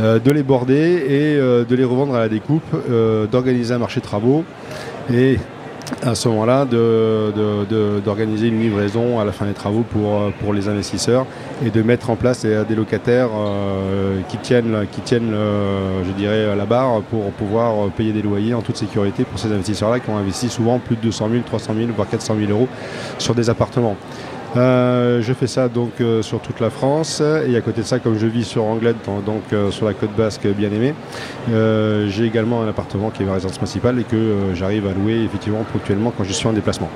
euh, 0.01 0.19
de 0.19 0.31
les 0.31 0.43
border 0.43 0.73
et 0.73 1.37
euh, 1.37 1.63
de 1.63 1.75
les 1.75 1.83
revendre 1.83 2.15
à 2.15 2.19
la 2.19 2.29
découpe, 2.29 2.75
d'organiser 3.31 3.73
un 3.73 3.79
marché 3.79 3.99
de 3.99 4.05
travaux 4.05 4.43
et 5.13 5.37
à 6.03 6.15
ce 6.15 6.27
moment-là 6.29 6.65
d'organiser 8.03 8.47
une 8.47 8.59
livraison 8.59 9.19
à 9.19 9.25
la 9.25 9.31
fin 9.31 9.45
des 9.45 9.53
travaux 9.53 9.83
pour, 9.83 10.15
euh, 10.15 10.29
pour 10.39 10.53
les 10.53 10.67
investisseurs 10.67 11.25
et 11.65 11.69
de 11.69 11.81
mettre 11.81 12.09
en 12.09 12.15
place 12.15 12.41
des, 12.41 12.75
locataires 12.75 13.29
euh, 13.35 14.21
qui 14.29 14.37
tiennent, 14.37 14.85
qui 14.91 15.01
tiennent 15.01 15.33
je 15.33 16.11
dirais, 16.11 16.55
la 16.55 16.65
barre 16.65 17.01
pour 17.03 17.31
pouvoir 17.31 17.89
payer 17.91 18.13
des 18.13 18.21
loyers 18.21 18.53
en 18.53 18.61
toute 18.61 18.77
sécurité 18.77 19.23
pour 19.23 19.39
ces 19.39 19.51
investisseurs-là 19.51 19.99
qui 19.99 20.09
ont 20.09 20.17
investi 20.17 20.49
souvent 20.49 20.79
plus 20.79 20.95
de 20.95 21.01
200 21.01 21.29
000, 21.31 21.43
300 21.45 21.73
000, 21.75 21.87
voire 21.95 22.09
400 22.09 22.35
000 22.39 22.51
euros 22.51 22.67
sur 23.17 23.35
des 23.35 23.49
appartements. 23.49 23.95
Euh, 24.57 25.21
je 25.21 25.33
fais 25.33 25.45
ça 25.45 25.67
donc 25.67 26.01
euh, 26.01 26.23
sur 26.23 26.39
toute 26.39 26.59
la 26.59 26.71
France 26.71 27.21
et 27.21 27.55
à 27.55 27.61
côté 27.61 27.81
de 27.81 27.85
ça, 27.85 27.99
comme 27.99 28.17
je 28.17 28.25
vis 28.25 28.43
sur 28.43 28.65
Anglette, 28.65 28.97
donc 29.25 29.43
euh, 29.53 29.69
sur 29.69 29.85
la 29.85 29.93
côte 29.93 30.15
basque 30.17 30.47
bien 30.47 30.71
aimée, 30.71 30.93
j'ai 32.09 32.25
également 32.25 32.63
un 32.63 32.67
appartement 32.67 33.11
qui 33.11 33.23
est 33.23 33.25
ma 33.25 33.33
résidence 33.33 33.57
principale 33.57 33.99
et 33.99 34.03
que 34.03 34.53
j'arrive 34.53 34.87
à 34.87 34.93
louer 34.93 35.23
effectivement 35.23 35.63
ponctuellement 35.71 36.11
quand 36.15 36.23
je 36.23 36.33
suis 36.33 36.47
en 36.47 36.53
déplacement. 36.53 36.89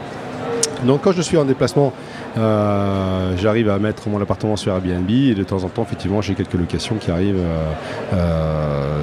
Donc 0.86 1.02
quand 1.02 1.12
je 1.12 1.22
suis 1.22 1.38
en 1.38 1.46
déplacement, 1.46 1.94
j'arrive 2.36 3.70
à 3.70 3.78
mettre 3.78 4.10
mon 4.10 4.20
appartement 4.20 4.56
sur 4.56 4.74
Airbnb 4.74 5.10
et 5.10 5.36
de 5.36 5.44
temps 5.44 5.64
en 5.64 5.70
temps, 5.70 5.84
effectivement, 5.84 6.22
j'ai 6.22 6.34
quelques 6.34 6.56
locations 6.56 6.96
qui 6.96 7.12
arrivent 7.12 7.44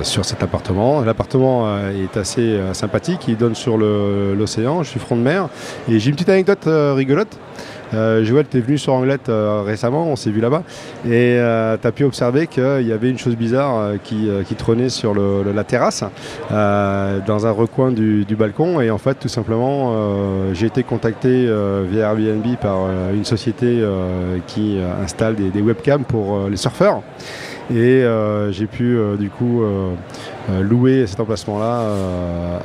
sur 0.03 0.25
cet 0.25 0.43
appartement. 0.43 1.03
L'appartement 1.03 1.79
est 1.88 2.17
assez 2.17 2.59
sympathique, 2.73 3.29
il 3.29 3.37
donne 3.37 3.55
sur 3.55 3.79
l'océan, 3.79 4.83
je 4.83 4.91
suis 4.91 5.00
front 5.00 5.17
de 5.17 5.23
mer 5.23 5.49
et 5.88 6.00
j'ai 6.00 6.09
une 6.11 6.17
petite 6.17 6.31
anecdote 6.31 6.69
rigolote. 6.97 7.38
Euh, 7.95 8.25
Joël, 8.25 8.47
tu 8.50 8.59
es 8.59 8.61
venu 8.61 8.78
sur 8.78 8.92
Anglette 8.92 9.28
euh, 9.28 9.62
récemment, 9.64 10.07
on 10.07 10.16
s'est 10.16 10.30
vu 10.30 10.40
là-bas, 10.40 10.62
et 11.07 11.37
euh, 11.38 11.76
tu 11.80 11.87
as 11.87 11.92
pu 11.92 12.04
observer 12.04 12.47
qu'il 12.47 12.87
y 12.87 12.92
avait 12.92 13.11
une 13.11 13.18
chose 13.18 13.37
bizarre 13.37 13.92
qui, 14.02 14.28
trônait 14.57 14.88
sur 14.88 15.14
la 15.14 15.64
terrasse, 15.64 16.04
dans 16.50 17.47
un 17.47 17.50
recoin 17.50 17.92
du, 17.92 18.37
balcon, 18.37 18.80
et 18.80 18.90
en 18.90 18.99
fait, 18.99 19.14
tout 19.14 19.28
simplement, 19.28 19.95
j'ai 20.52 20.66
été 20.66 20.83
contacté 20.83 21.49
via 21.90 22.09
Airbnb 22.09 22.45
par 22.61 22.88
une 23.14 23.25
société 23.25 23.85
qui 24.47 24.78
installe 25.02 25.37
des 25.37 25.62
webcams 25.62 26.04
pour 26.04 26.49
les 26.49 26.57
surfeurs. 26.57 27.02
Et 27.71 28.02
euh, 28.02 28.50
j'ai 28.50 28.66
pu 28.66 28.97
euh, 28.97 29.16
du 29.16 29.28
coup 29.28 29.62
euh, 29.62 29.92
louer 30.62 31.07
cet 31.07 31.21
emplacement-là 31.21 31.83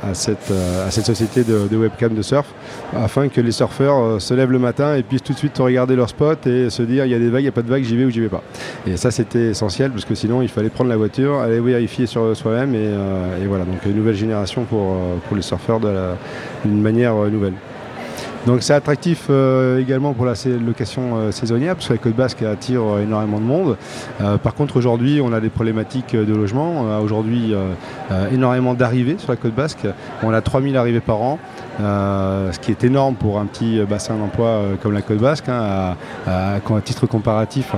à, 0.02 0.14
cette, 0.14 0.52
à 0.86 0.90
cette 0.90 1.06
société 1.06 1.44
de, 1.44 1.76
webcam 1.76 2.14
de 2.14 2.22
surf 2.22 2.46
afin 2.94 3.28
que 3.28 3.40
les 3.40 3.52
surfeurs 3.52 4.20
se 4.20 4.34
lèvent 4.34 4.50
le 4.50 4.58
matin 4.58 4.94
et 4.94 5.02
puissent 5.02 5.22
tout 5.22 5.32
de 5.32 5.38
suite 5.38 5.56
regarder 5.58 5.96
leur 5.96 6.08
spot 6.08 6.46
et 6.46 6.70
se 6.70 6.82
dire 6.82 7.04
il 7.04 7.12
y 7.12 7.14
a 7.14 7.18
des 7.18 7.30
vagues, 7.30 7.42
il 7.42 7.44
n'y 7.44 7.48
a 7.48 7.52
pas 7.52 7.62
de 7.62 7.68
vagues, 7.68 7.84
j'y 7.84 7.96
vais 7.96 8.04
ou 8.04 8.10
j'y 8.10 8.20
vais 8.20 8.28
pas. 8.28 8.42
Et 8.86 8.96
ça 8.96 9.10
c'était 9.10 9.50
essentiel 9.50 9.90
parce 9.90 10.04
que 10.04 10.14
sinon 10.14 10.42
il 10.42 10.48
fallait 10.48 10.70
prendre 10.70 10.90
la 10.90 10.96
voiture, 10.96 11.40
aller 11.40 11.60
vérifier 11.60 12.06
sur 12.06 12.36
soi-même 12.36 12.74
et, 12.74 13.46
voilà 13.46 13.64
donc 13.64 13.84
une 13.84 13.96
nouvelle 13.96 14.16
génération 14.16 14.64
pour 14.64 15.36
les 15.36 15.42
surfeurs 15.42 15.80
d'une 15.80 16.80
manière 16.80 17.14
nouvelle. 17.14 17.54
Donc 18.46 18.62
c'est 18.62 18.74
attractif 18.74 19.28
euh, 19.30 19.80
également 19.80 20.12
pour 20.12 20.26
la 20.26 20.34
location 20.64 21.16
euh, 21.16 21.30
saisonnière, 21.32 21.76
parce 21.76 21.88
que 21.88 21.94
la 21.94 21.98
côte 21.98 22.14
basque 22.14 22.42
attire 22.42 22.82
euh, 22.82 23.02
énormément 23.02 23.38
de 23.38 23.44
monde. 23.44 23.76
par 24.42 24.54
contre 24.54 24.76
aujourd'hui 24.76 25.20
on 25.22 25.32
a 25.32 25.40
des 25.40 25.48
problématiques 25.48 26.14
de 26.14 26.34
logement. 26.34 26.82
On 26.82 26.90
a 26.90 27.00
aujourd'hui 27.00 27.54
énormément 28.32 28.74
d'arrivées 28.74 29.16
sur 29.18 29.30
la 29.30 29.36
côte 29.36 29.54
basque. 29.54 29.86
On 30.22 30.32
a 30.32 30.40
3000 30.40 30.76
arrivées 30.76 31.00
par 31.00 31.20
an. 31.20 31.38
ce 31.78 32.58
qui 32.58 32.70
est 32.70 32.84
énorme 32.84 33.14
pour 33.14 33.38
un 33.38 33.46
petit 33.46 33.80
bassin 33.88 34.16
d'emploi 34.16 34.62
comme 34.82 34.92
la 34.92 35.02
Côte 35.02 35.18
Basque, 35.18 35.48
hein, 35.48 35.96
à, 36.26 36.58
titre 36.84 37.06
comparatif. 37.06 37.72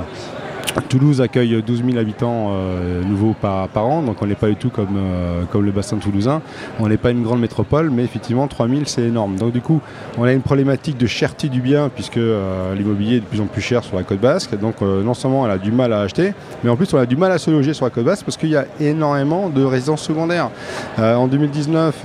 Toulouse 0.88 1.20
accueille 1.20 1.62
12 1.62 1.85
000 1.85 1.99
habitants 1.99 2.50
euh, 2.50 3.02
nouveaux 3.02 3.35
par, 3.40 3.68
an, 3.76 4.02
donc 4.02 4.16
on 4.23 4.26
n'est 4.26 4.35
pas 4.35 4.49
du 4.49 4.56
tout 4.56 4.70
comme, 4.70 4.96
euh, 4.96 5.42
comme 5.50 5.64
le 5.64 5.73
bassin 5.73 5.96
toulousain. 5.96 6.42
On 6.80 6.88
n'est 6.88 6.96
pas 6.96 7.11
une 7.11 7.23
grande 7.23 7.40
métropole, 7.40 7.90
mais 7.90 8.04
effectivement 8.04 8.46
3 8.46 8.68
000 8.68 8.80
c'est 8.87 9.02
énorme. 9.02 9.37
Donc 9.37 9.52
du 9.52 9.61
coup, 9.61 9.80
on 10.18 10.25
a 10.25 10.32
une 10.32 10.42
problématique 10.42 10.96
de 10.99 11.06
cherté 11.06 11.49
du 11.49 11.61
bien, 11.61 11.88
puisque 11.88 12.18
euh, 12.18 12.75
l'immobilier 12.75 13.16
est 13.16 13.20
de 13.20 13.25
plus 13.25 13.40
en 13.40 13.46
plus 13.46 13.62
cher 13.62 13.85
sur 13.85 13.96
la 13.96 14.02
côte 14.02 14.20
basque. 14.20 14.58
Donc 14.58 14.80
non 14.80 15.14
seulement 15.14 15.46
elle 15.46 15.52
a 15.52 15.58
du 15.58 15.73
mal 15.73 15.92
à 15.92 16.00
acheter, 16.00 16.35
mais 16.62 16.70
en 16.70 16.76
plus 16.76 16.92
on 16.94 16.99
a 16.99 17.06
du 17.06 17.16
mal 17.16 17.32
à 17.32 17.38
se 17.38 17.50
loger 17.50 17.75
sur 17.75 17.85
la 17.85 17.90
côte 17.90 18.04
basque 18.04 18.25
parce 18.25 18.37
qu'il 18.37 18.50
y 18.50 18.56
a 18.56 18.66
énormément 18.80 19.49
de 19.49 19.64
résidences 19.64 20.02
secondaires. 20.02 20.50
en 20.99 21.26
2019, 21.26 22.04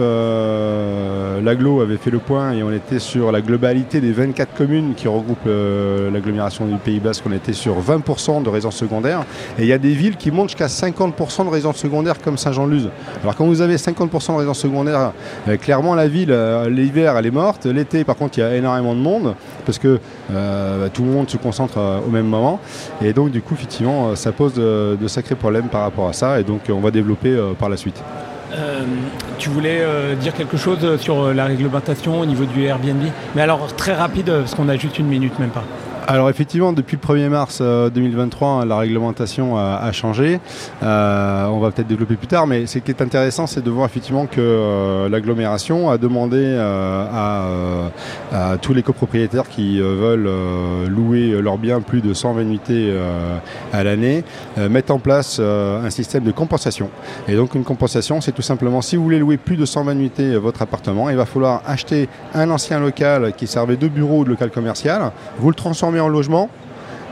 l'aglo 1.44 1.82
avait 1.82 1.98
fait 1.98 2.12
le 2.12 2.20
point 2.20 2.54
et 2.54 2.64
on 2.64 2.72
était 2.72 3.00
sur 3.00 3.32
la 3.32 3.42
globalité 3.42 4.02
des 4.02 4.12
24 4.12 4.54
communes 4.54 4.94
qui 4.96 5.08
regroupent 5.08 5.50
l'agglomération 6.12 6.66
du 6.66 6.76
Pays 6.76 7.00
Basque. 7.00 7.24
On 7.28 7.34
était 7.34 7.54
sur 7.54 7.80
20% 7.80 8.44
de 8.44 8.50
résidences 8.52 8.76
secondaires. 8.76 9.24
Et 9.58 9.64
il 9.64 9.68
y 9.68 9.74
a 9.74 9.78
des 9.78 9.94
villes 9.94 10.18
qui 10.18 10.32
montent 10.32 10.50
jusqu'à 10.50 10.68
50% 10.68 11.46
de 11.46 11.50
résidences 11.50 11.78
secondaires 11.78 12.20
comme 12.22 12.38
Saint-Jean-de-Luz. 12.38 12.90
Alors 13.24 13.36
quand 13.36 13.46
vous 13.46 13.62
avez 13.62 13.76
50% 13.76 14.34
de 14.34 14.38
résidences 14.38 14.60
secondaires, 14.60 15.14
euh, 15.48 15.58
clairement 15.58 15.96
la 15.96 16.08
ville, 16.08 16.32
euh, 16.32 16.70
l'hiver 16.70 17.16
elle 17.18 17.26
est 17.26 17.32
morte. 17.32 17.66
L'été 17.66 18.04
par 18.04 18.16
contre 18.16 18.38
il 18.38 18.42
y 18.42 18.44
a 18.44 18.56
énormément 18.56 18.96
de 18.96 19.00
monde 19.00 19.36
parce 19.66 19.80
que 19.80 20.00
euh, 20.32 20.88
tout 20.94 21.04
le 21.04 21.12
monde 21.12 21.30
se 21.30 21.38
concentre 21.38 21.80
au 22.06 22.10
même 22.10 22.28
moment. 22.28 22.60
Et 23.02 23.14
donc 23.14 23.32
du 23.32 23.42
coup 23.42 23.56
effectivement 23.56 24.16
ça 24.16 24.32
pose 24.32 24.54
de, 24.54 24.98
sacrés 25.08 25.36
problèmes 25.36 25.68
par 25.68 25.82
rapport 25.82 26.08
à 26.08 26.14
ça. 26.14 26.40
Et 26.40 26.44
donc 26.44 26.62
on 26.70 26.80
va 26.80 26.92
développer 26.92 27.38
par 27.60 27.70
la 27.70 27.78
suite. 27.78 28.02
tu 29.38 29.50
voulais 29.50 29.86
dire 30.20 30.34
quelque 30.34 30.58
chose 30.58 31.00
sur 31.00 31.34
la 31.34 31.46
réglementation 31.46 32.20
au 32.20 32.26
niveau 32.26 32.46
du 32.46 32.64
Airbnb? 32.64 33.04
Mais 33.36 33.42
alors 33.42 33.76
très 33.76 33.94
rapide, 33.94 34.32
parce 34.32 34.56
qu'on 34.56 34.70
a 34.70 34.78
juste 34.78 35.00
une 35.00 35.08
minute, 35.08 35.38
même 35.40 35.50
pas. 35.50 35.64
Alors 36.08 36.30
effectivement, 36.30 36.74
depuis 36.74 36.98
le 37.02 37.14
1er 37.14 37.30
mars 37.30 37.62
2023, 37.62 38.62
euh, 38.62 38.66
la 38.66 38.78
réglementation 38.78 39.58
a, 39.58 39.92
changé. 39.92 40.40
Euh, 40.82 41.46
on 41.48 41.60
va 41.60 41.72
peut-être 41.72 41.88
développer 41.88 42.16
plus 42.16 42.28
tard, 42.28 42.48
mais 42.48 42.66
ce 42.66 42.80
qui 42.80 42.92
est 42.92 43.02
intéressant, 43.02 43.46
c'est 43.46 43.64
de 43.64 43.70
voir 43.70 43.86
effectivement 43.86 44.26
que 44.26 44.40
euh, 44.40 45.10
l'agglomération 45.10 45.90
a 45.90 45.98
demandé 45.98 46.58
à, 46.60 47.90
tous 48.62 48.74
les 48.74 48.84
copropriétaires 48.84 49.48
qui 49.48 49.80
veulent 49.80 50.30
louer 50.88 51.42
leurs 51.42 51.58
biens 51.58 51.82
plus 51.82 52.02
de 52.02 52.14
120 52.14 52.42
unités 52.42 52.94
à 53.74 53.84
l'année, 53.84 54.24
mettre 54.58 54.94
en 54.94 55.00
place 55.00 55.40
un 55.40 55.90
système 55.90 56.24
de 56.24 56.32
compensation. 56.32 56.90
Et 57.28 57.36
donc 57.36 57.56
une 57.56 57.64
compensation, 57.64 58.22
c'est 58.22 58.32
tout 58.32 58.42
simplement 58.42 58.82
si 58.82 58.96
vous 58.96 59.04
voulez 59.04 59.20
louer 59.20 59.38
plus 59.38 59.58
de 59.58 59.66
120 59.66 59.94
unités 59.94 60.38
votre 60.38 60.62
appartement, 60.62 61.10
il 61.10 61.18
va 61.18 61.26
falloir 61.26 61.62
acheter 61.66 62.08
un 62.34 62.50
ancien 62.50 62.80
local 62.80 63.34
qui 63.36 63.48
servait 63.48 63.78
de 63.78 63.88
bureau 63.88 64.20
ou 64.20 64.24
de 64.24 64.30
local 64.30 64.50
commercial, 64.52 65.12
vous 65.38 65.50
le 65.50 65.56
transformez 65.56 65.91
en 66.00 66.08
logement 66.08 66.50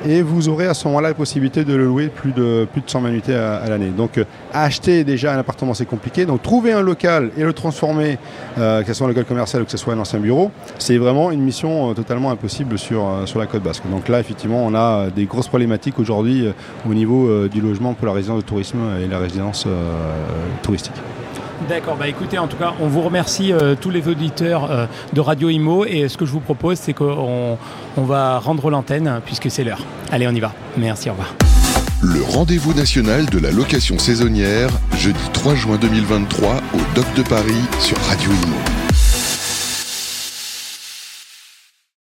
et 0.06 0.22
vous 0.22 0.50
aurez 0.50 0.68
à 0.68 0.74
ce 0.74 0.88
moment-là 0.88 1.10
la 1.10 1.14
possibilité 1.14 1.64
de 1.64 1.74
le 1.74 1.86
louer 1.86 2.08
plus 2.08 2.32
de, 2.32 2.68
plus 2.72 2.82
de 2.82 2.90
120 2.90 3.10
unités 3.10 3.36
à, 3.36 3.68
l'année. 3.68 3.90
Donc 3.90 4.18
euh, 4.18 4.24
acheter 4.54 5.04
déjà 5.04 5.34
un 5.34 5.38
appartement 5.38 5.74
c'est 5.74 5.86
compliqué, 5.86 6.26
donc 6.26 6.42
trouver 6.42 6.72
un 6.72 6.82
local 6.82 7.32
et 7.38 7.44
le 7.44 7.54
transformer, 7.54 8.18
euh, 8.58 8.82
que 8.82 8.88
ce 8.88 8.94
soit 8.94 9.06
un 9.06 9.10
local 9.10 9.26
commercial 9.26 9.62
ou 9.62 9.66
que 9.66 9.72
ce 9.72 9.78
soit 9.78 9.94
un 9.94 10.00
ancien 10.00 10.20
bureau, 10.20 10.52
c'est 10.78 10.98
vraiment 10.98 11.32
une 11.32 11.42
mission 11.42 11.92
euh, 11.92 11.94
totalement 11.94 12.32
impossible 12.32 12.78
sur, 12.78 13.06
sur 13.26 13.40
la 13.40 13.46
côte 13.46 13.64
basque. 13.64 13.84
Donc 13.90 14.08
là 14.08 14.20
effectivement 14.20 14.66
on 14.66 14.74
a 14.74 15.10
des 15.10 15.26
grosses 15.26 15.48
problématiques 15.48 16.00
aujourd'hui 16.00 16.48
au 16.90 16.94
niveau 16.94 17.48
du 17.48 17.62
logement 17.62 17.94
pour 17.94 18.08
la 18.08 18.14
résidence 18.14 18.38
de 18.38 18.46
tourisme 18.48 18.80
et 19.04 19.08
la 19.08 19.20
résidence 19.20 19.68
touristique. 20.62 20.94
D'accord, 21.68 21.98
bah 21.98 22.08
écoutez, 22.08 22.38
en 22.38 22.48
tout 22.48 22.58
cas, 22.58 22.74
on 22.80 22.88
vous 22.88 23.02
remercie 23.02 23.52
tous 23.82 23.90
les 23.90 24.08
auditeurs 24.08 24.88
de 25.14 25.22
Radio 25.22 25.50
Imo 25.50 25.86
et 25.86 26.08
ce 26.08 26.18
que 26.18 26.26
je 26.26 26.32
vous 26.32 26.40
propose, 26.40 26.78
c'est 26.78 26.94
qu'on 26.94 27.58
on 27.98 28.04
va 28.04 28.40
rendre 28.40 28.70
l'antenne 28.70 29.20
puisque 29.26 29.52
c'est 29.52 29.64
l'heure. 29.64 29.84
Allez, 30.12 30.28
on 30.28 30.32
y 30.32 30.40
va. 30.40 30.54
Merci, 30.78 31.10
au 31.10 31.14
revoir. 31.14 31.36
Le 32.02 32.24
rendez-vous 32.24 32.74
national 32.74 33.26
de 33.26 33.40
la 33.40 33.52
location 33.52 34.00
saisonnière, 34.00 34.70
jeudi 34.98 35.20
3 35.34 35.54
juin 35.56 35.78
2023 35.78 36.56
au 36.74 36.96
Doc 36.96 37.06
de 37.16 37.24
Paris 37.24 37.62
sur 37.80 37.98
Radio 37.98 38.30
Imo. 38.32 38.79